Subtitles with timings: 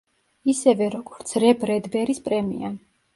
[0.53, 2.73] ისევე როგორც რე ბრედბერის პრემია.